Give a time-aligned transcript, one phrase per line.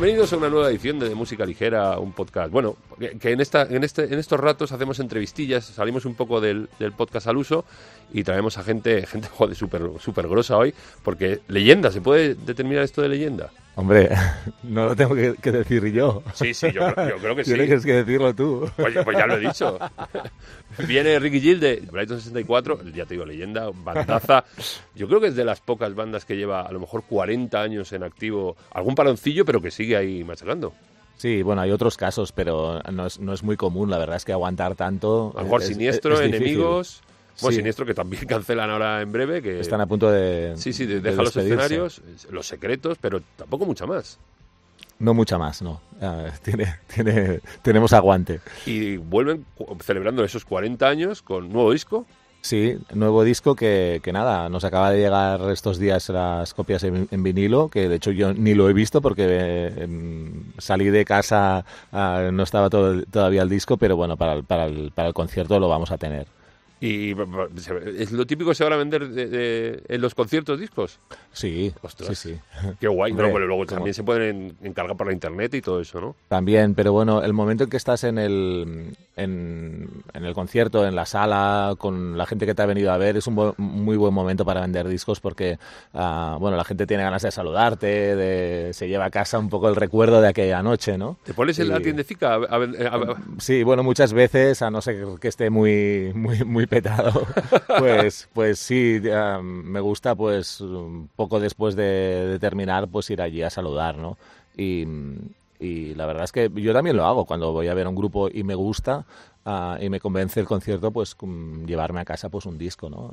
[0.00, 2.50] Bienvenidos a una nueva edición de Música Ligera, un podcast.
[2.50, 6.68] Bueno, que en, esta, en, este, en estos ratos hacemos entrevistillas, salimos un poco del,
[6.78, 7.64] del podcast al uso
[8.12, 12.84] y traemos a gente, gente joder, súper super grosa hoy, porque leyenda, ¿se puede determinar
[12.84, 13.50] esto de leyenda?
[13.76, 14.10] Hombre,
[14.64, 16.22] no lo tengo que, decir yo.
[16.34, 17.54] Sí, sí, yo, creo que sí.
[17.54, 18.70] Tienes que decirlo tú.
[18.76, 19.78] Pues, pues, ya lo he dicho.
[20.86, 24.44] Viene Ricky Gill de Brighton 64, ya te digo, leyenda, bandaza.
[24.94, 27.92] Yo creo que es de las pocas bandas que lleva a lo mejor 40 años
[27.92, 30.74] en activo, algún paloncillo, pero que sigue ahí machacando.
[31.20, 34.24] Sí, bueno, hay otros casos, pero no es, no es muy común, la verdad es
[34.24, 35.34] que aguantar tanto.
[35.36, 37.02] A lo mejor siniestro, enemigos.
[37.42, 39.42] Bueno, Siniestro que también cancelan ahora en breve.
[39.42, 40.54] que Están a punto de.
[40.56, 44.18] Sí, sí, de, dejar los escenarios, los secretos, pero tampoco mucha más.
[44.98, 45.82] No mucha más, no.
[46.00, 48.40] Ah, tiene, tiene, tenemos aguante.
[48.64, 49.44] Y vuelven
[49.84, 52.06] celebrando esos 40 años con nuevo disco.
[52.42, 57.22] Sí, nuevo disco que, que, nada, nos acaba de llegar estos días las copias en,
[57.22, 62.30] vinilo, que de hecho yo ni lo he visto porque em, salí de casa, ah,
[62.32, 65.90] no estaba todo, todavía el disco, pero bueno, para para para el concierto lo vamos
[65.90, 66.26] a tener.
[66.80, 67.14] ¿Y
[67.98, 69.02] es lo típico se van a vender
[69.86, 70.98] en los conciertos discos?
[71.32, 72.38] Sí, sí, sí.
[72.80, 73.12] Qué guay.
[73.12, 76.16] pero luego también se pueden encargar por la internet y todo eso, ¿no?
[76.28, 81.04] También, pero bueno, el momento en que estás en el, en, el concierto, en la
[81.04, 84.44] sala, con la gente que te ha venido a ver, es un muy buen momento
[84.44, 85.58] para vender discos porque,
[85.92, 89.68] uh, bueno, la gente tiene ganas de saludarte, de, se lleva a casa un poco
[89.68, 91.18] el recuerdo de aquella noche, ¿no?
[91.24, 92.40] ¿Te pones en la tiendecica?
[93.38, 97.26] sí, bueno, muchas veces, a no ser que esté muy, muy, muy petado,
[97.78, 99.00] pues, pues sí,
[99.42, 100.64] me gusta pues
[101.16, 104.16] poco después de, terminar pues ir allí a saludar, ¿no?
[104.56, 104.86] Y,
[105.94, 108.30] la verdad es que yo también lo hago cuando voy a ver a un grupo
[108.32, 109.04] y me gusta
[109.44, 111.14] ah, y me convence el concierto, pues
[111.66, 113.12] llevarme a casa pues un disco, ¿no?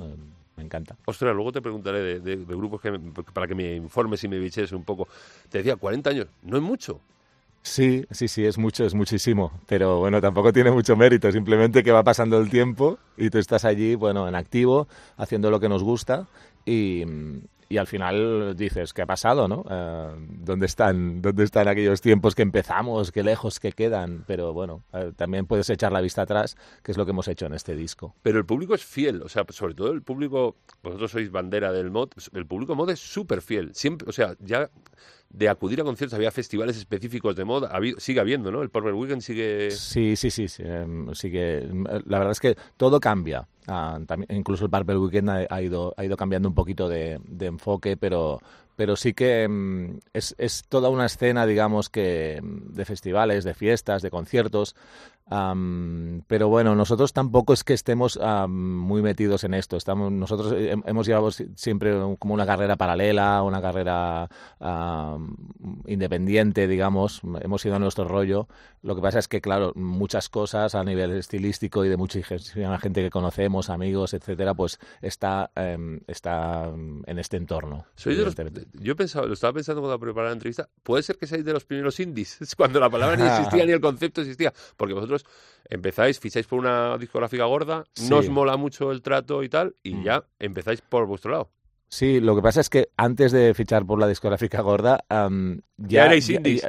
[0.56, 0.96] me encanta.
[1.06, 2.92] Ostras, luego te preguntaré de, grupos que,
[3.34, 5.08] para que me informes y me biches un poco.
[5.50, 7.00] Te decía, 40 años, no es mucho.
[7.62, 9.52] Sí, sí, sí, es mucho, es muchísimo.
[9.68, 11.32] Pero bueno, tampoco tiene mucho mérito.
[11.32, 14.88] Simplemente que va pasando el tiempo y tú estás allí, bueno, en activo,
[15.18, 16.28] haciendo lo que nos gusta
[16.66, 17.04] y,
[17.70, 19.66] y al final dices, ¿qué ha pasado, no?
[19.70, 23.12] Eh, ¿dónde, están, ¿Dónde están aquellos tiempos que empezamos?
[23.12, 24.24] ¿Qué lejos que quedan?
[24.26, 27.46] Pero bueno, eh, también puedes echar la vista atrás, que es lo que hemos hecho
[27.46, 28.16] en este disco.
[28.22, 31.92] Pero el público es fiel, o sea, sobre todo el público, vosotros sois bandera del
[31.92, 33.76] mod, el público mod es súper fiel.
[33.76, 34.70] Siempre, o sea, ya
[35.30, 38.62] de acudir a conciertos, había festivales específicos de moda, sigue habiendo, ¿no?
[38.62, 39.72] El Power Weekend sigue...
[39.72, 41.68] Sí, sí, sí, em, sigue.
[42.06, 43.48] La verdad es que todo cambia.
[43.68, 44.00] Ah,
[44.30, 48.40] incluso el Purple Weekend ha, ido, ha ido cambiando un poquito de, enfoque, pero,
[48.78, 54.02] pero sí que em, es, es, toda una escena, digamos, que de festivales, de fiestas,
[54.02, 54.76] de conciertos,
[55.30, 59.78] pero bueno, nosotros tampoco es que estemos muy metidos en esto.
[59.78, 64.30] Estamos, nosotros hemos llevado siempre como una carrera paralela, una carrera
[65.86, 67.22] independiente, digamos.
[67.42, 68.48] Hemos ido a nuestro rollo.
[68.84, 73.02] Lo que pasa es que, claro, muchas cosas a nivel estilístico y de mucha gente
[73.02, 76.72] que conocemos, amigos, etcétera, pues está, em, está
[77.06, 77.86] en este entorno.
[78.74, 81.66] yo pensaba, lo estaba pensando cuando preparaba la entrevista, puede ser que seáis de los
[81.66, 85.17] primeros indies, cuando la palabra ni existía ni el concepto existía, porque vosotros
[85.70, 89.96] empezáis, ficháis por una discográfica gorda, no os mola mucho el trato y tal, y
[89.96, 90.04] mm.
[90.04, 91.50] ya empezáis por vuestro lado.
[91.90, 95.06] Sí, lo que pasa es que antes de fichar por la discográfica gorda,
[95.78, 96.22] ya, ya,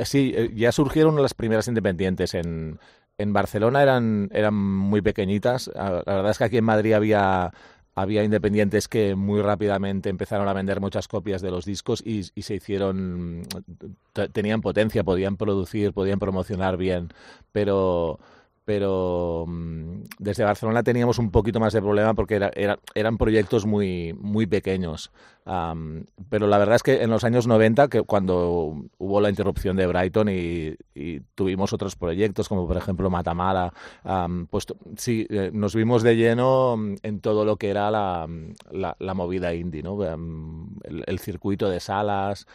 [0.04, 2.78] sí, eh, ya surgieron las primeras independientes en,
[3.18, 5.70] en Barcelona eran, eran muy pequeñitas.
[5.74, 7.52] La verdad es que aquí en Madrid había,
[7.96, 12.42] había independientes que muy rápidamente empezaron a vender muchas copias de los discos y, y
[12.42, 13.42] se hicieron.
[14.32, 17.08] tenían potencia, podían producir, podían promocionar bien,
[17.50, 18.20] pero
[18.68, 24.12] pero mm, desde Barcelona teníamos un poquito más de problema porque era, eran proyectos muy,
[24.12, 25.10] muy pequeños.
[26.28, 29.86] pero la verdad es que en los años 90, que cuando hubo la interrupción de
[29.86, 30.76] Brighton y,
[31.34, 33.72] tuvimos otros proyectos, como por ejemplo Matamala,
[34.50, 34.66] pues
[34.98, 38.28] sí, eh, nos vimos de lleno en todo lo que era la,
[38.70, 39.98] la, movida indie, ¿no?
[40.04, 42.46] el circuito de salas,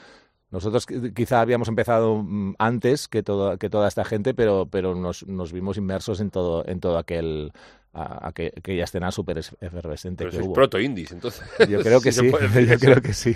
[0.53, 0.85] nosotros
[1.15, 5.51] quizá habíamos empezado mm, antes que, todo, que toda esta gente, pero, pero nos, nos
[5.51, 7.51] vimos inmersos en todo, en todo aquel,
[7.91, 11.43] aquella escena súper efervescente pero que proto-indies, entonces.
[11.67, 12.29] Yo creo que sí,
[12.69, 13.35] yo creo que sí.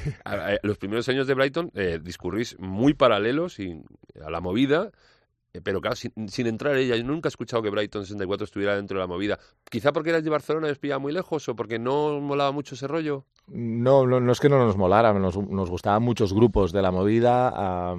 [0.62, 3.82] los primeros años de Brighton eh, discurrís muy paralelos y,
[4.24, 4.92] a la movida
[5.64, 9.04] pero claro, sin, entrar ella, yo nunca he escuchado que Brighton 64 estuviera dentro de
[9.04, 9.40] la movida.
[9.70, 12.76] Quizá porque eras de Barcelona y os pillaba muy lejos o porque no molaba mucho
[12.76, 13.26] ese rollo.
[13.48, 17.96] No, no, es que no nos molara, nos, nos gustaban muchos grupos de la movida,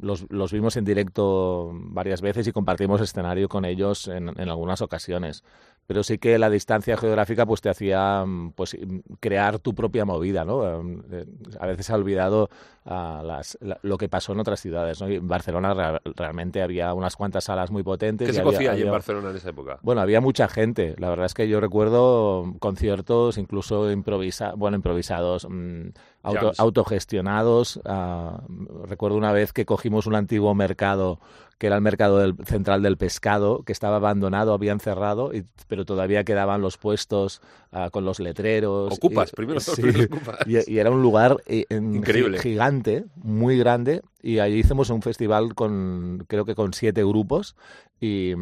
[0.00, 4.82] los, los, vimos en directo varias veces y compartimos escenario con ellos en, en algunas
[4.82, 5.42] ocasiones
[5.88, 8.76] pero sí que la distancia geográfica pues te hacía mm, pues
[9.20, 10.62] crear tu propia movida, ¿no?
[11.10, 11.24] Eh,
[11.58, 12.50] a veces se ha olvidado
[12.84, 15.08] uh, las, lo que pasó en otras ciudades, ¿no?
[15.08, 18.28] en Barcelona realmente había unas cuantas salas muy potentes.
[18.28, 19.78] ¿Qué se cocía allí en Barcelona en esa época?
[19.80, 20.94] Bueno, había mucha gente.
[20.98, 25.88] La verdad es que yo recuerdo conciertos incluso improvisa bueno, improvisados, mmm,
[26.22, 27.78] auto, autogestionados.
[27.78, 31.18] Uh, recuerdo una vez que cogimos un antiguo mercado
[31.58, 35.84] que era el mercado del, central del pescado, que estaba abandonado, habían cerrado, y, pero
[35.84, 38.92] todavía quedaban los puestos uh, con los letreros.
[38.92, 40.38] Ocupas, y, primero sí, ocupas.
[40.46, 42.38] Y, y, era un lugar eh, en, Increíble.
[42.38, 47.56] gigante, muy grande, y allí hicimos un festival con, creo que con siete grupos,
[48.00, 48.34] y,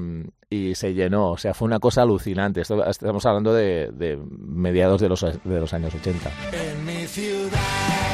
[0.50, 1.32] y, se llenó.
[1.32, 2.60] O sea, fue una cosa alucinante.
[2.60, 6.30] Esto, estamos hablando de, de mediados de los, de los años 80.
[6.52, 8.05] En mi ciudad.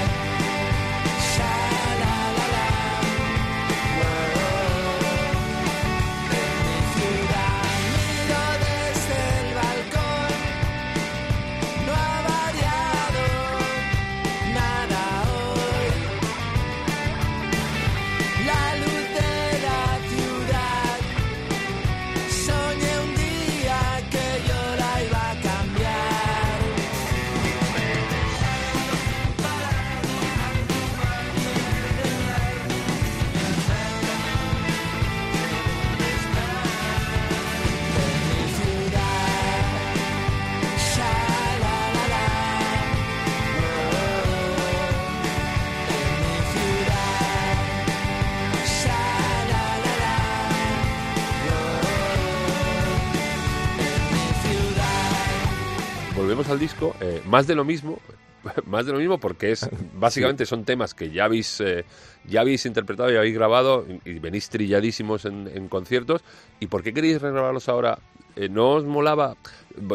[56.53, 57.99] Al disco, eh, más de lo mismo,
[58.67, 61.85] más de lo mismo porque es básicamente son temas que ya habéis eh,
[62.25, 66.23] ya habéis interpretado y habéis grabado y, y venís trilladísimos en, en, conciertos.
[66.61, 67.99] Y por qué queréis regrabarlos ahora
[68.37, 69.37] eh, no os molaba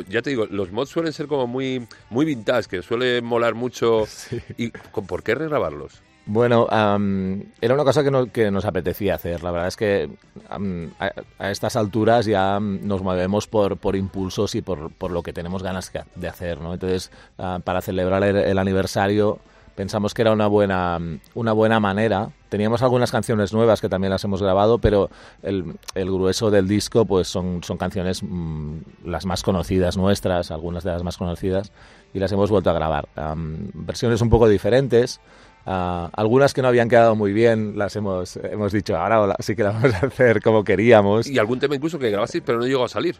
[0.09, 4.05] ya te digo los mods suelen ser como muy muy vintage que suele molar mucho.
[4.17, 4.41] Sí.
[4.57, 9.43] y por qué regrabarlos Bueno, um, era una cosa que, no, que, nos apetecía hacer.
[9.43, 10.09] La verdad es que
[10.49, 16.27] a, estas alturas ya nos movemos por, impulsos y por, lo que tenemos ganas de
[16.27, 16.59] hacer.
[16.59, 16.73] ¿no?
[16.73, 19.39] Entonces, uh, para celebrar el, aniversario,
[19.75, 20.99] pensamos que era una buena,
[21.33, 22.29] una buena manera.
[22.49, 25.09] Teníamos algunas canciones nuevas que también las hemos grabado, pero
[25.43, 31.03] el, grueso del disco pues son, canciones mmm, las más conocidas nuestras, algunas de las
[31.03, 31.71] más conocidas,
[32.13, 33.07] y las hemos vuelto a grabar.
[33.15, 35.21] Um, versiones un poco diferentes.
[35.67, 39.63] Uh, algunas que no habían quedado muy bien las hemos, hemos dicho, ahora sí que
[39.63, 41.27] las vamos a hacer como queríamos.
[41.27, 43.17] Y algún tema incluso que grabasteis pero no llegó a salir.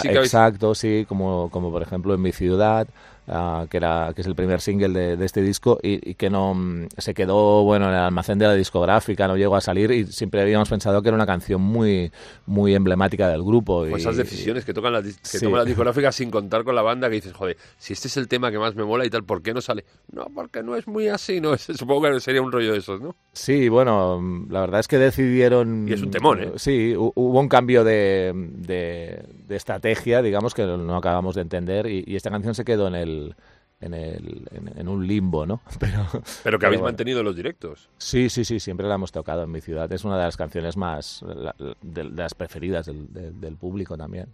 [0.00, 0.78] Sí exacto, habéis...
[0.78, 2.88] sí, como, como por ejemplo en mi ciudad,
[3.30, 6.28] uh, que, era, que es el primer single de, de este disco y, y, que
[6.28, 9.90] no mm, se quedó bueno en el almacén de la discográfica, no llegó a salir
[9.90, 12.10] y siempre habíamos pensado que era una canción muy,
[12.46, 13.80] muy emblemática del grupo.
[13.80, 15.40] Pues y, esas decisiones que tocan las, que sí.
[15.40, 18.28] toman las discográficas sin contar con la banda que dices, joder, si este es el
[18.28, 19.84] tema que más me mola y tal, ¿por qué no sale?
[20.12, 23.14] No, porque no es muy así, no, supongo que sería un rollo de esos, ¿no?
[23.32, 25.88] Sí, bueno, la verdad es que decidieron...
[25.88, 26.52] Y es un temón, ¿eh?
[26.56, 32.04] Sí, hubo un cambio de, de, de estrategia, digamos, que no acabamos de entender y,
[32.06, 33.19] y esta canción se quedó en el
[33.80, 35.62] en, el, en, en, un limbo, ¿no?
[35.80, 36.06] Pero,
[36.44, 36.92] pero que habéis bueno.
[36.92, 37.88] mantenido los directos.
[37.96, 39.90] Sí, sí, sí, siempre la hemos tocado en mi ciudad.
[39.92, 43.96] Es una de las canciones más, la, de, de, las preferidas del, de, del público
[43.96, 44.28] también.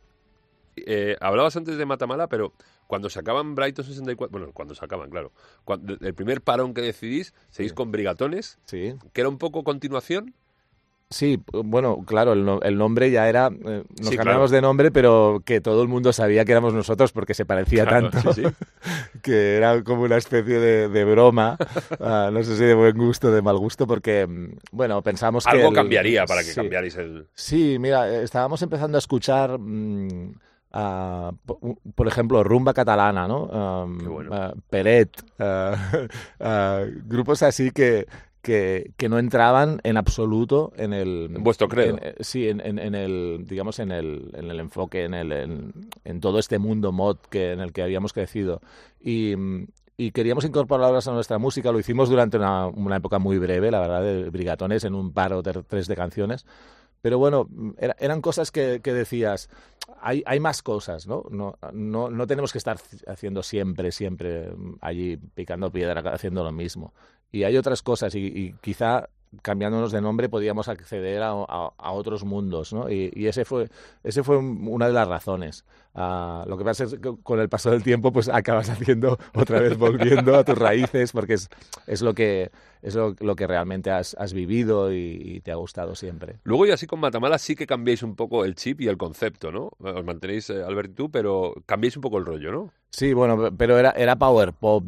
[0.76, 2.52] Eh, hablabas antes de Matamala, pero
[2.86, 5.32] cuando sacaban Brighton 64, bueno, cuando sacaban, claro,
[5.64, 7.74] cuando, el primer parón que decidís, seguís sí.
[7.74, 8.94] con Brigatones, sí.
[9.12, 10.34] que era un poco continuación.
[11.08, 13.46] Sí, bueno, claro, el, no, el nombre ya era.
[13.46, 14.56] Eh, nos sí, cambiamos claro.
[14.56, 18.10] de nombre, pero que todo el mundo sabía que éramos nosotros porque se parecía claro,
[18.10, 18.42] tanto sí,
[19.22, 21.58] que era como una especie de, de broma.
[22.00, 24.26] uh, no sé si de buen gusto o de mal gusto, porque,
[24.72, 25.50] bueno, pensamos que.
[25.50, 27.28] Algo cambiaría para que cambiarais el.
[27.34, 29.58] Sí, mira, estábamos empezando a escuchar.
[29.58, 30.32] Mmm,
[30.76, 31.32] Uh,
[31.94, 33.44] por ejemplo, rumba catalana, ¿no?
[33.44, 34.30] Um, bueno.
[34.30, 35.08] uh, Peret,
[35.38, 38.06] uh, grupos así que,
[38.46, 41.32] que, que, no entraban en absoluto en el...
[41.34, 41.98] En vuestro credo.
[42.00, 46.38] En, sí, en, en, el, digamos, en el, en el enfoque, en, el, en, todo
[46.38, 48.60] este mundo mod que, en el que habíamos crecido.
[49.00, 49.34] Y,
[49.96, 51.72] y queríamos incorporarlas a nuestra música.
[51.72, 55.32] Lo hicimos durante una, una época muy breve, la verdad, de brigatones, en un par
[55.32, 56.46] o tres de canciones.
[57.02, 57.48] Pero bueno,
[57.78, 59.48] era, eran cosas que, decías,
[60.00, 61.24] hay, más cosas, ¿no?
[61.30, 62.26] No, ¿no?
[62.26, 66.92] tenemos que estar haciendo siempre, siempre allí picando piedra, haciendo lo mismo.
[67.30, 69.08] Y hay otras cosas y, quizá
[69.42, 72.90] cambiándonos de nombre podíamos acceder a otros mundos, ¿no?
[72.90, 73.68] Y, y, ese fue
[74.02, 75.64] ese fue una de las razones.
[75.98, 79.60] Ah, lo que pasa es que con el paso del tiempo pues acabas haciendo otra
[79.60, 81.48] vez volviendo a tus raíces porque es,
[81.86, 82.50] es lo que
[82.82, 86.36] es lo, que realmente has, has vivido y, te ha gustado siempre.
[86.44, 89.50] Luego y así con Matamala sí que cambiáis un poco el chip y el concepto,
[89.50, 89.70] ¿no?
[89.80, 92.72] Os mantenéis, eh, Albert y tú, pero cambiáis un poco el rollo, ¿no?
[92.90, 94.84] Sí, bueno, pero era, era power pop.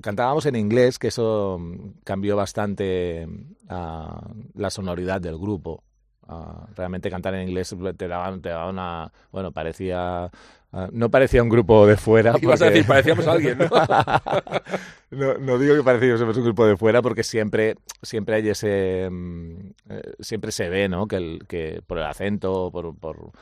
[0.00, 1.60] cantábamos en inglés, que eso
[2.04, 3.28] cambió bastante
[3.68, 5.82] ah, la sonoridad del grupo.
[6.28, 9.12] Ah, realmente cantar en inglés te daba, te daba una...
[9.30, 10.30] Bueno, parecía...
[10.72, 12.32] Ah, no parecía un grupo de fuera.
[12.32, 12.46] Porque...
[12.46, 13.58] Ibas a decir, parecíamos alguien,
[15.10, 15.34] ¿no?
[15.38, 15.58] ¿no?
[15.58, 19.08] digo que parecíamos un grupo de fuera porque siempre, siempre hay ese...
[19.10, 21.06] Mm, eh, siempre se ve, ¿no?
[21.06, 23.32] Que, el, que por el acento, por, por,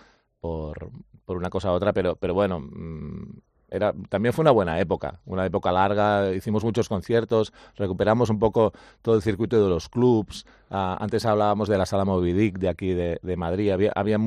[0.41, 0.91] por,
[1.25, 2.61] por una cosa u otra, pero, pero bueno...
[2.61, 8.39] Mm, era, también fue una buena época, una época larga, hicimos muchos conciertos, recuperamos un
[8.39, 8.73] poco
[9.03, 12.93] todo el circuito de los clubs, ah, antes hablábamos de la sala Movidic de aquí
[12.93, 14.19] de, Madrid, había, había,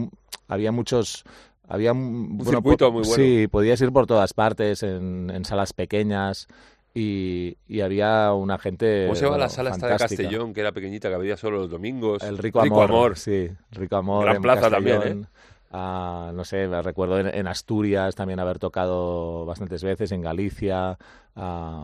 [0.47, 1.23] había muchos...
[1.65, 3.15] Había un circuito muy bueno.
[3.15, 6.47] Sí, podías ir por todas partes, en, salas pequeñas,
[6.93, 9.05] y, había una gente.
[9.05, 11.69] ¿Cómo se llama la sala esta de Castellón, que era pequeñita, que había solo los
[11.69, 12.21] domingos?
[12.21, 13.17] El Rico Amor.
[13.17, 14.25] Sí, Rico Amor.
[14.25, 15.25] Gran plaza también, ¿eh?
[15.73, 20.97] No sé, me recuerdo en, Asturias también haber tocado bastantes veces, en Galicia,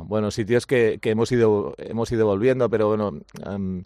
[0.05, 3.83] bueno, sitios que, que, hemos, ido, hemos ido volviendo, pero bueno, em,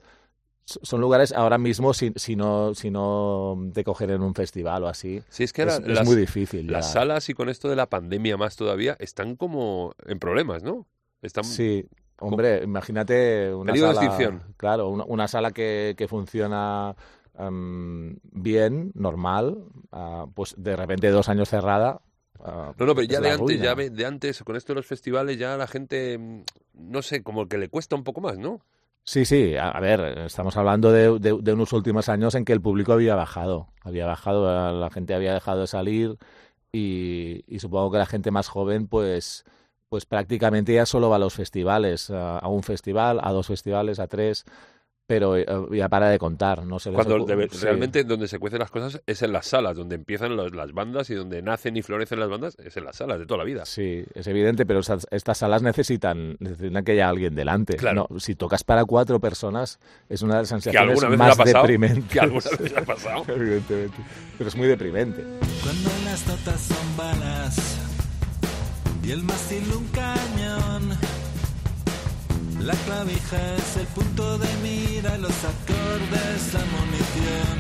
[0.66, 4.88] son lugares ahora mismo si, si, no, si no te coger en un festival o
[4.88, 5.22] así.
[5.30, 6.72] Sí, es que es, muy difícil.
[6.72, 10.86] Las salas y con esto de la pandemia más todavía están como en problemas, ¿no?
[11.22, 11.46] Están...
[11.46, 11.86] Sí,
[12.20, 14.42] hombre, imagínate una sala...
[14.58, 16.96] Claro, una, sala que, que funciona
[17.36, 22.02] bien, normal, ah, pues de repente dos años cerrada.
[22.40, 25.38] Ah, no, no, pero ya de antes, ya de antes, con esto de los festivales,
[25.38, 28.62] ya la gente, mm, no sé, como que le cuesta un poco más, ¿no?
[29.06, 32.94] Sí, sí, a, ver, estamos hablando de, de, unos últimos años en que el público
[32.94, 36.18] había bajado, había bajado, la gente había dejado de salir
[36.72, 39.44] y, supongo que la gente más joven, pues,
[39.90, 44.08] pues prácticamente ya solo va a los festivales, a un festival, a dos festivales, a
[44.08, 44.46] tres
[45.06, 46.66] pero eh, ya para de contar.
[46.66, 47.26] No Cuando
[47.62, 51.16] realmente donde se cuecen las cosas es en las salas, donde empiezan las bandas y
[51.16, 53.66] donde nacen y florecen las bandas es en las salas de toda la vida.
[53.66, 57.76] Sí, es evidente, pero estas salas necesitan, necesitan que haya alguien delante.
[57.76, 58.08] Claro.
[58.18, 59.80] si tocas para cuatro personas
[60.10, 62.12] es una de las sensaciones más deprimentes.
[62.12, 63.26] Que alguna vez ha pasado.
[63.28, 63.98] Evidentemente.
[64.38, 65.24] Pero es muy deprimente.
[65.64, 67.80] Cuando las notas son balas
[69.04, 70.98] y el mástil un cañón
[72.64, 77.58] la clavija es el punto de mira, los acordes, la munición.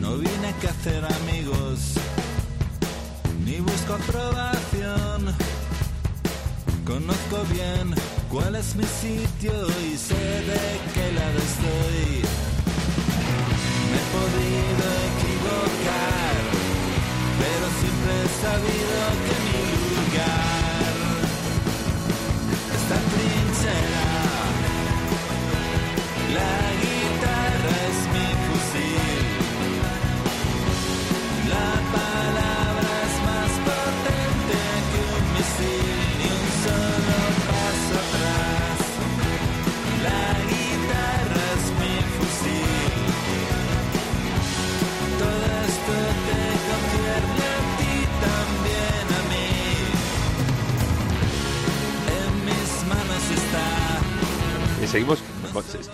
[0.00, 1.94] No vine a hacer amigos,
[3.44, 5.36] ni busco aprobación.
[6.84, 7.94] Conozco bien
[8.30, 9.52] cuál es mi sitio
[9.86, 10.62] y sé de
[10.94, 12.22] qué lado estoy.
[13.90, 16.40] Me he podido equivocar,
[17.40, 18.99] pero siempre he sabido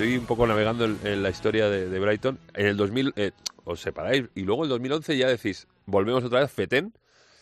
[0.07, 2.39] estoy un poco navegando en, la historia de, Brighton.
[2.55, 3.33] En el 2000 eh,
[3.65, 6.93] os separáis y luego en el 2011 ya decís, volvemos otra vez, Feten.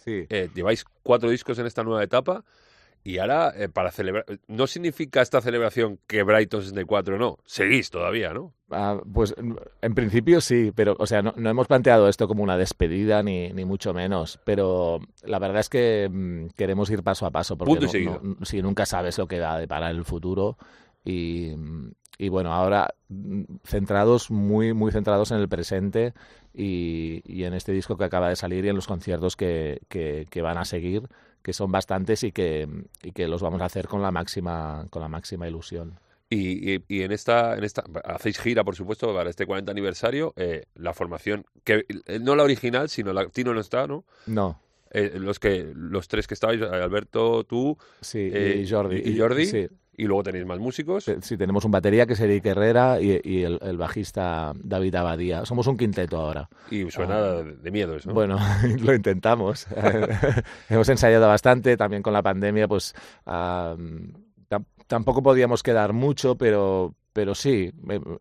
[0.05, 0.25] Sí.
[0.31, 2.43] Eh, lleváis cuatro discos en esta nueva etapa
[3.03, 4.25] y ahora eh, para celebrar...
[4.49, 8.55] No significa esta celebración que Brighton 64 no, seguís todavía, ¿no?
[8.71, 9.35] Ah, pues
[9.83, 13.67] en principio sí, pero o sea, no, hemos planteado esto como una despedida ni, ni,
[13.67, 17.89] mucho menos, pero la verdad es que mm, queremos ir paso a paso porque
[18.43, 20.57] si nunca sabes lo que va a deparar el futuro
[21.05, 21.53] y,
[22.19, 26.15] y bueno, ahora mm, centrados, muy, muy centrados en el presente
[26.53, 30.43] y, y, en este disco que acaba de salir y en los conciertos que, que,
[30.43, 31.09] van a seguir,
[31.43, 32.69] que son bastantes y que,
[33.03, 35.99] y que los vamos a hacer con la máxima, con la máxima ilusión.
[36.31, 40.65] Y, y, en esta, en esta hacéis gira, por supuesto, para este 40 aniversario, eh,
[40.75, 44.05] la formación, que eh, no la original, sino la Tino no está, ¿no?
[44.27, 44.61] No.
[44.91, 49.03] Eh, los que los tres que estabais, Alberto, tú sí, y Jordi.
[49.05, 49.47] Y, Jordi.
[49.47, 49.69] Sí.
[49.97, 51.11] Y luego tenéis más músicos.
[51.21, 55.45] Sí, tenemos un batería que es Eric Herrera y, el, bajista David Abadía.
[55.45, 56.49] Somos un quinteto ahora.
[56.71, 57.43] Y suena ah.
[57.43, 58.13] de miedo eso.
[58.13, 58.39] Bueno,
[58.81, 59.67] lo intentamos.
[60.69, 62.95] Hemos ensayado bastante, también con la pandemia, pues
[64.87, 67.71] tampoco podíamos quedar mucho, pero pero sí,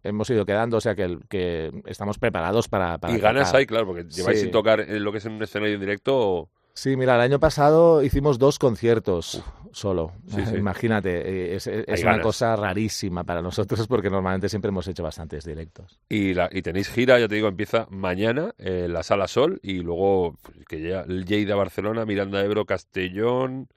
[0.03, 2.99] hemos ido quedando, o sea que, que estamos preparados para...
[2.99, 5.73] para y ganas ahí, claro, porque lleváis sin tocar lo que es en un escenario
[5.73, 6.49] en directo...
[6.73, 10.13] Sí, mira, el año pasado hicimos dos conciertos solo.
[10.55, 15.99] Imagínate, eh, es, una cosa rarísima para nosotros porque normalmente siempre hemos hecho bastantes directos.
[16.09, 19.79] Y, la, y tenéis gira, ya te digo, empieza mañana en la Sala Sol y
[19.79, 23.67] luego pues, que el Lleida Barcelona, Miranda Ebro, Castellón,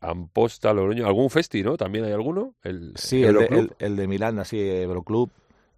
[0.00, 1.06] Amposta, Logroño.
[1.06, 1.76] ¿Algún festi, no?
[1.76, 2.54] ¿También hay alguno?
[2.62, 5.30] El, sí, el, de, el, de Miranda, sí, Euroclub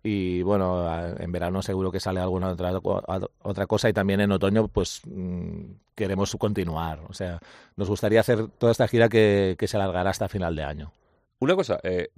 [0.03, 0.87] y bueno,
[1.19, 2.73] en verano seguro que sale alguna otra,
[3.43, 7.01] otra cosa y también en otoño pues mm, queremos continuar.
[7.09, 7.39] O sea,
[7.77, 10.93] nos gustaría hacer toda esta gira que, que se alargará hasta final de año.
[11.39, 12.09] Una cosa, eh,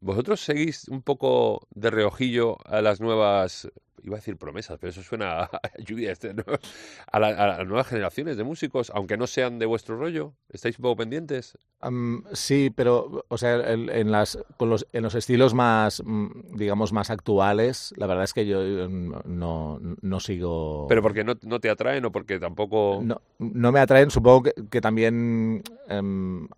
[0.00, 3.68] ¿vosotros seguís un poco de reojillo a las nuevas
[4.02, 6.34] iba a decir promesas, pero eso suena a lluvia, este,
[7.10, 10.34] a, las nuevas generaciones de músicos, aunque no sean de vuestro rollo.
[10.48, 11.56] ¿Estáis un poco pendientes?
[12.32, 17.10] sí, pero, o sea, en, las, con los, en los estilos más, mm, digamos, más
[17.10, 20.86] actuales, la verdad es que yo no, no sigo...
[20.88, 23.00] ¿Pero porque no, no, te atraen o porque tampoco...?
[23.02, 25.62] No, no me atraen, supongo que, que también...
[25.88, 26.48] Em,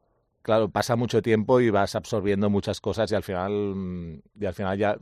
[0.43, 4.55] claro, pasa mucho tiempo y vas absorbiendo muchas cosas y al final, mm, y al
[4.55, 4.99] final ya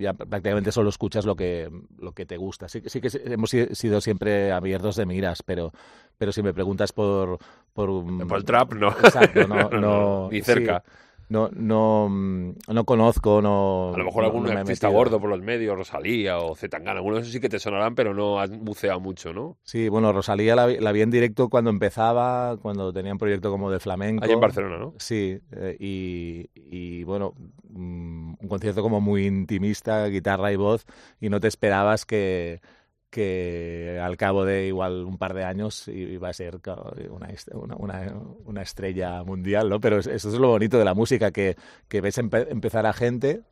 [0.00, 2.68] ya prácticamente solo escuchas lo que, lo que te gusta.
[2.68, 5.72] Sí, sí que hemos sido siempre abiertos de miras, pero,
[6.18, 7.38] pero si me preguntas por...
[7.72, 8.88] Por, por el trap, no.
[8.88, 10.82] Exacto, no, no, Ni cerca
[11.30, 13.92] no, no, mm, no conozco, no...
[13.94, 17.32] A lo mejor algún artista gordo por los medios, Rosalía o Zetangana, algunos de esos
[17.32, 19.56] sí que te sonarán, pero no has buceado mucho, ¿no?
[19.62, 23.78] Sí, bueno, Rosalía la, vi en directo cuando empezaba, cuando tenía un proyecto como de
[23.78, 24.24] flamenco.
[24.24, 24.94] Allí en Barcelona, ¿no?
[24.98, 27.34] Sí, eh, y, y, bueno,
[27.68, 30.84] mm, un concierto como muy intimista, guitarra y voz,
[31.20, 32.60] y no te esperabas que
[33.10, 36.60] que al cabo de igual un par de años iba a ser
[37.10, 39.80] una, una, una estrella mundial, ¿no?
[39.80, 41.56] Pero eso es lo bonito de la música, que,
[41.88, 43.42] que ves empezar a gente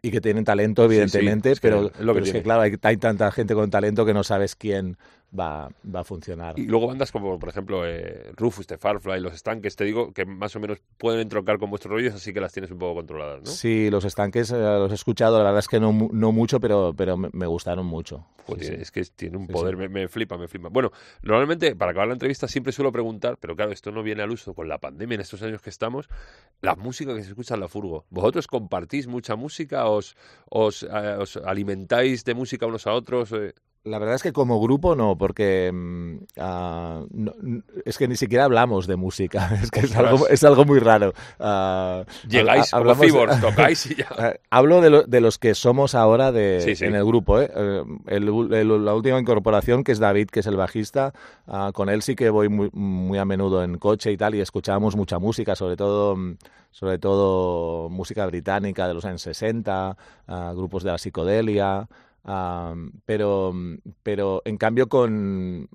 [0.00, 3.68] y que tienen talento, evidentemente, pero, lo que es que, claro, hay, tanta gente con
[3.70, 4.96] talento que no sabes quién
[5.36, 6.58] va, va a funcionar.
[6.58, 10.24] Y luego bandas como, por ejemplo, eh, Rufus, The Farfly, Los Estanques, te digo que
[10.24, 13.40] más o menos pueden entroncar con vuestros rollos, así que las tienes un poco controladas,
[13.40, 13.46] ¿no?
[13.46, 16.94] Sí, Los Estanques eh, los he escuchado, la verdad es que no, no mucho, pero,
[16.96, 18.26] pero me, gustaron mucho.
[18.46, 20.68] Pues es que tiene un poder, me, me, flipa, me flipa.
[20.68, 20.90] Bueno,
[21.22, 24.54] normalmente para acabar la entrevista siempre suelo preguntar, pero claro, esto no viene al uso
[24.54, 26.08] con la pandemia en estos años que estamos,
[26.62, 28.06] la música que se escucha en la furgo.
[28.10, 29.86] ¿Vosotros compartís mucha música?
[29.86, 30.16] ¿Os,
[30.48, 33.32] os, eh, os alimentáis de música unos a otros?
[33.88, 37.02] La verdad es que como grupo no, porque mm, ah,
[37.84, 41.14] es que ni siquiera hablamos de música, es que es algo, es algo, muy raro.
[41.38, 44.08] Uh, Llegáis, hablamos, como tocáis y ya.
[44.16, 47.40] Ah, hablo de, de, los que somos ahora de, en el grupo.
[47.40, 47.50] ¿eh?
[48.06, 51.12] eh la última incorporación, que es David, que es el bajista,
[51.72, 54.96] con él sí que voy muy, muy a menudo en coche y tal, y escuchábamos
[54.96, 56.16] mucha música, sobre todo
[56.70, 59.96] sobre todo música británica de los años 60,
[60.54, 61.88] grupos de la psicodelia,
[63.04, 63.54] pero,
[64.02, 65.68] pero en cambio con,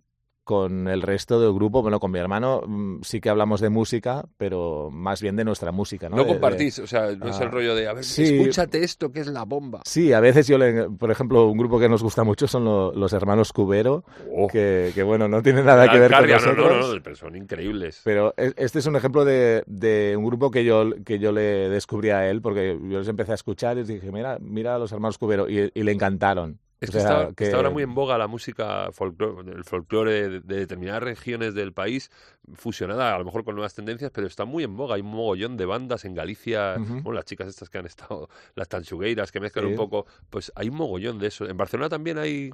[0.44, 4.26] con el resto del grupo, bueno, con mi hermano mm, sí que hablamos de música,
[4.38, 6.18] pero más bien de nuestra música, ¿no?
[6.18, 9.22] No compartís, o sea, no es el ah, rollo de, a ver, escúchate esto, que
[9.22, 9.82] es la bomba.
[9.86, 13.14] Sí, a veces yo, le, por ejemplo, un grupo que nos gusta mucho son los
[13.14, 14.04] hermanos Cubero,
[14.36, 14.48] oh.
[14.48, 16.58] que, que, bueno, no tiene nada que ver con nosotros.
[16.58, 18.02] No, no, no, pero son increíbles.
[18.04, 21.70] Pero e, este es un ejemplo de, de, un grupo que yo, que yo le
[21.70, 24.80] descubrí a él, porque yo les empecé a escuchar y les dije, mira, mira a
[24.80, 26.60] los hermanos Cubero, y, y le encantaron.
[26.84, 31.72] Es que, está, ahora muy en boga la música, el folclore de, determinadas regiones del
[31.72, 32.12] país,
[32.56, 34.96] fusionada a lo mejor con nuevas tendencias, pero está muy en boga.
[34.96, 39.32] Hay un mogollón de bandas en Galicia, las chicas estas que han estado, las tanchugueiras,
[39.32, 41.48] que mezclan un poco, pues hay un mogollón de eso.
[41.48, 42.52] ¿En Barcelona también hay...?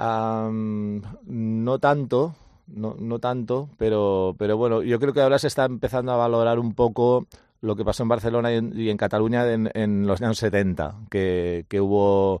[0.00, 2.36] no tanto,
[2.68, 6.58] no, no tanto, pero, pero bueno, yo creo que ahora se está empezando a valorar
[6.58, 7.26] un poco
[7.60, 12.40] lo que pasó en Barcelona y en, Cataluña en, los años 70, que, que hubo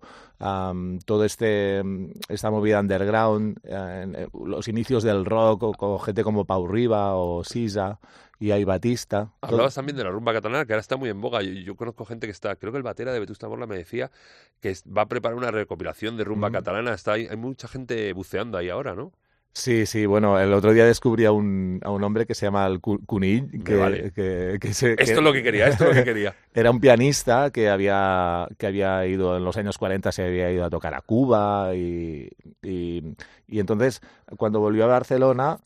[1.04, 1.82] todo este
[2.28, 7.98] esta movida underground, eh, los inicios del rock, con gente como Pau Riba o Sisa
[8.38, 9.32] y hay Batista.
[9.40, 11.42] Hablabas también de la rumba catalana, que ahora está muy en boga.
[11.42, 14.12] Yo, conozco gente que está, creo que el batera de Vetusta Morla me decía
[14.60, 16.94] que va a preparar una recopilación de rumba catalana.
[16.94, 19.12] Está hay mucha gente buceando ahí ahora, ¿no?
[19.52, 22.66] Sí, sí, bueno, el otro día descubrí a un, a un hombre que se llama
[22.66, 26.04] el Cunill, que, que, que, se, Esto es lo que quería, esto es lo que
[26.04, 26.36] quería.
[26.54, 30.64] Era un pianista que había, que había ido en los años 40, se había ido
[30.64, 32.30] a tocar a Cuba y,
[32.62, 33.02] y,
[33.48, 34.00] entonces
[34.36, 35.58] cuando volvió a Barcelona,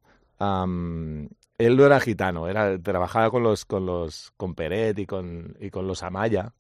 [1.67, 5.71] él no era gitano, era, trabajaba con los, con los, con Peret y con, y
[5.71, 6.53] con los Amaya.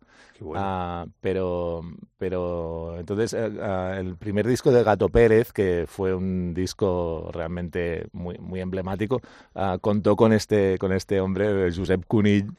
[0.55, 1.83] Ah, pero,
[2.19, 8.07] pero entonces eh, ah, el primer disco de Gato Pérez, que fue un disco realmente
[8.13, 9.21] muy, muy emblemático,
[9.55, 12.53] ah, contó con este, con este hombre, Josep Cunill,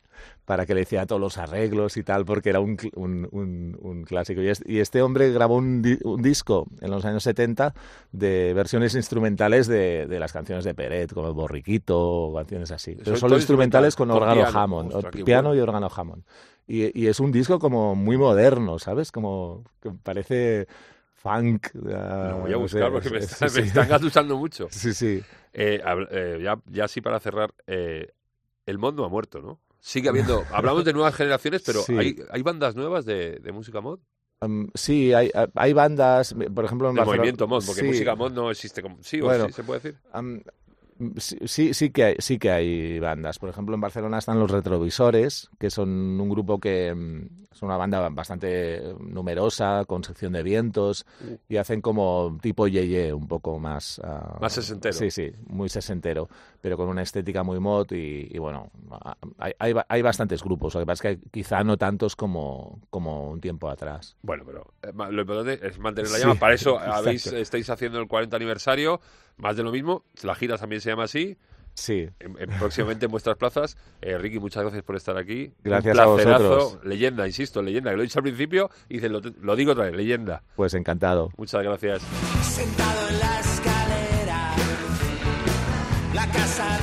[0.46, 4.42] para que le hiciera todos los arreglos y tal, porque era un, un, clásico.
[4.42, 5.82] Y, este hombre grabó un,
[6.22, 7.74] disco en los años 70
[8.12, 12.96] de versiones instrumentales de, de las canciones de Peret, como el Borriquito o canciones así.
[13.04, 16.24] Pero solo instrumentales con órgano Hammond, piano y órgano Hammond.
[16.68, 19.12] Y, es un disco como muy moderno, ¿sabes?
[19.12, 20.68] Como que parece
[21.14, 21.68] funk.
[21.74, 24.68] Lo voy a buscar porque me, están gatusando mucho.
[24.72, 25.22] Sí, sí.
[25.54, 25.82] Eh,
[26.12, 28.12] eh, ya, ya sí para cerrar, eh,
[28.66, 29.60] el mundo ha muerto, ¿no?
[29.86, 34.00] Sigue habiendo, hablamos de nuevas generaciones, pero ¿hay, ¿hay bandas nuevas de, de música mod?
[34.74, 38.82] sí, hay, hay bandas, por ejemplo en de movimiento mod, porque música mod no existe
[38.82, 39.04] como...
[39.04, 40.00] ¿Sí o sí, se puede decir?
[41.18, 43.40] Sí, sí, que hay, sí que hay bandas.
[43.40, 47.78] Por ejemplo, en Barcelona están los Retrovisores, que son un grupo que mm, es una
[47.78, 51.36] banda bastante numerosa, con sección de vientos, uh.
[51.48, 54.02] y hacen como tipo Yeye, un poco más...
[54.04, 54.94] Ah, más sesentero.
[54.94, 56.28] Sí, sí, muy sesentero,
[56.62, 58.72] pero con una estética muy mod y, bueno,
[59.38, 63.30] hay, hay, hay, bastantes grupos, lo que pasa es que quizá no tantos como, como
[63.30, 64.16] un tiempo atrás.
[64.22, 66.36] Bueno, pero eh, lo importante es mantener la llama.
[66.36, 69.00] Para eso habéis, estáis haciendo el 40 aniversario,
[69.38, 71.38] más de lo mismo, la gira también se llama así.
[71.76, 72.08] Sí.
[72.60, 73.78] próximamente en vuestras plazas.
[74.02, 75.54] Eh, Ricky, muchas gracias por estar aquí.
[75.64, 76.80] Gracias a vosotros.
[76.84, 79.96] Leyenda, insisto, leyenda, que lo he dicho al principio y lo, lo, digo otra vez,
[79.96, 80.44] leyenda.
[80.56, 81.32] Pues encantado.
[81.38, 82.04] Muchas gracias.
[82.44, 84.56] Sentado en la escalera,
[86.14, 86.83] la casa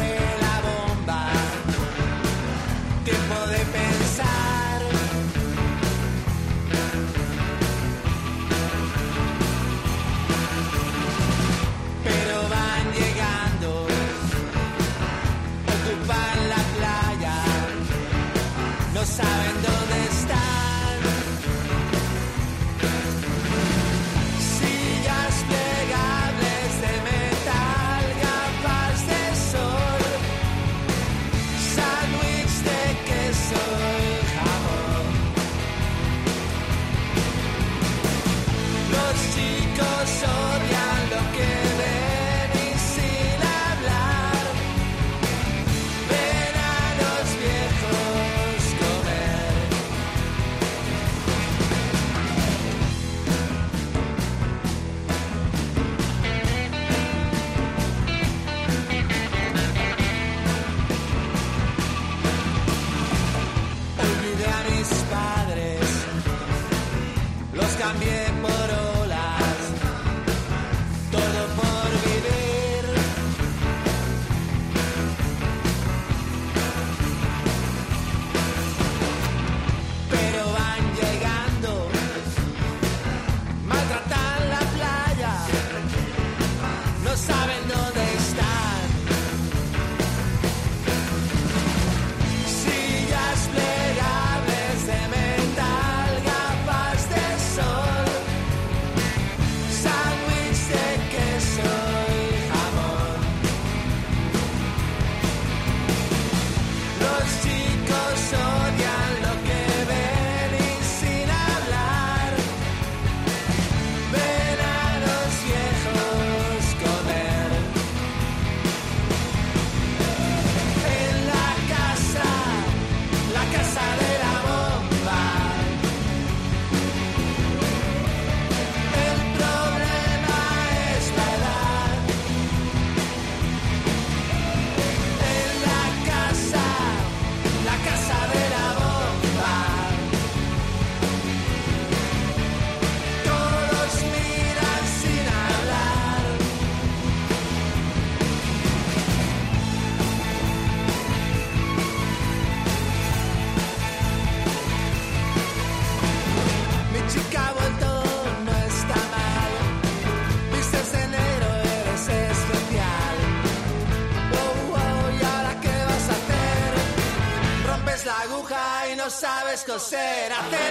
[169.91, 170.70] coser, hacer.